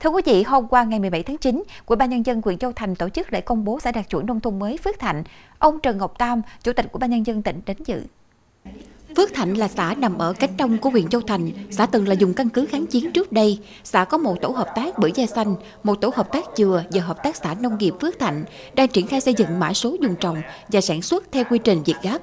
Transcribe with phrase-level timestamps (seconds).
[0.00, 2.72] Thưa quý vị, hôm qua ngày 17 tháng 9, Ủy ban nhân dân huyện Châu
[2.72, 5.22] Thành tổ chức lễ công bố xã đạt chuẩn nông thôn mới Phước Thạnh.
[5.58, 8.02] Ông Trần Ngọc Tam, Chủ tịch Ủy ban nhân dân tỉnh đến dự.
[9.16, 11.50] Phước Thạnh là xã nằm ở cánh đông của huyện Châu Thành.
[11.70, 13.58] Xã từng là dùng căn cứ kháng chiến trước đây.
[13.84, 17.02] Xã có một tổ hợp tác bưởi da xanh, một tổ hợp tác dừa và
[17.02, 18.44] hợp tác xã nông nghiệp Phước Thạnh
[18.74, 21.82] đang triển khai xây dựng mã số dùng trồng và sản xuất theo quy trình
[21.82, 22.22] Việt Gáp.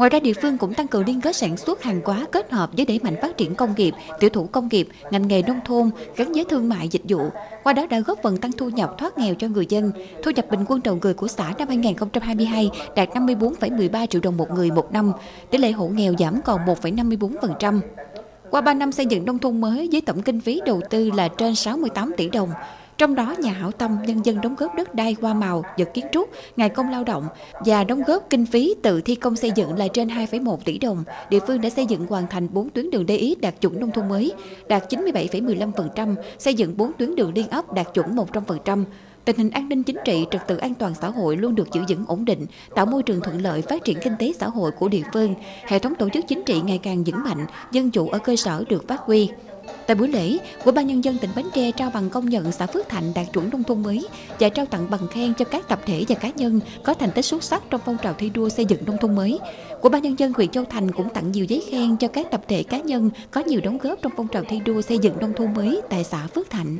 [0.00, 2.70] Ngoài ra, địa phương cũng tăng cường liên kết sản xuất hàng hóa kết hợp
[2.76, 5.90] với đẩy mạnh phát triển công nghiệp, tiểu thủ công nghiệp, ngành nghề nông thôn
[6.16, 7.20] gắn với thương mại dịch vụ.
[7.62, 9.92] Qua đó đã góp phần tăng thu nhập thoát nghèo cho người dân.
[10.22, 14.50] Thu nhập bình quân đầu người của xã năm 2022 đạt 54,13 triệu đồng một
[14.50, 15.12] người một năm,
[15.50, 17.80] tỷ lệ hộ nghèo giảm còn 1,54%.
[18.50, 21.28] Qua 3 năm xây dựng nông thôn mới với tổng kinh phí đầu tư là
[21.28, 22.50] trên 68 tỷ đồng,
[23.00, 26.06] trong đó nhà hảo tâm nhân dân đóng góp đất đai hoa màu, vật kiến
[26.12, 27.28] trúc, ngày công lao động
[27.64, 31.04] và đóng góp kinh phí tự thi công xây dựng là trên 2,1 tỷ đồng.
[31.30, 33.90] Địa phương đã xây dựng hoàn thành 4 tuyến đường đê ý đạt chuẩn nông
[33.90, 34.32] thôn mới,
[34.68, 38.84] đạt 97,15%, xây dựng 4 tuyến đường liên ấp đạt chuẩn 100%.
[39.24, 41.80] Tình hình an ninh chính trị, trật tự an toàn xã hội luôn được giữ
[41.88, 44.88] vững ổn định, tạo môi trường thuận lợi phát triển kinh tế xã hội của
[44.88, 45.34] địa phương.
[45.66, 48.64] Hệ thống tổ chức chính trị ngày càng vững mạnh, dân chủ ở cơ sở
[48.68, 49.30] được phát huy.
[49.86, 52.66] Tại buổi lễ, Ủy ban nhân dân tỉnh Bến Tre trao bằng công nhận xã
[52.66, 54.06] Phước Thạnh đạt chuẩn nông thôn mới
[54.40, 57.24] và trao tặng bằng khen cho các tập thể và cá nhân có thành tích
[57.24, 59.38] xuất sắc trong phong trào thi đua xây dựng nông thôn mới.
[59.80, 62.40] Ủy ban nhân dân huyện Châu Thành cũng tặng nhiều giấy khen cho các tập
[62.48, 65.32] thể cá nhân có nhiều đóng góp trong phong trào thi đua xây dựng nông
[65.36, 66.76] thôn mới tại xã Phước Thạnh.